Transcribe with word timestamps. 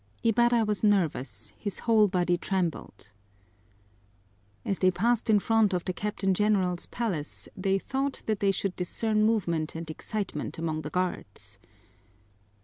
Ibarra 0.23 0.65
was 0.65 0.83
nervous, 0.83 1.53
his 1.59 1.77
whole 1.77 2.07
body 2.07 2.35
trembled. 2.35 3.13
As 4.65 4.79
they 4.79 4.89
passed 4.89 5.29
in 5.29 5.37
front 5.37 5.75
of 5.75 5.85
the 5.85 5.93
Captain 5.93 6.33
General's 6.33 6.87
palace 6.87 7.47
they 7.55 7.77
thought 7.77 8.23
that 8.25 8.39
they 8.39 8.51
could 8.51 8.75
discern 8.75 9.23
movement 9.23 9.75
and 9.75 9.87
excitement 9.91 10.57
among 10.57 10.81
the 10.81 10.89
guards. 10.89 11.59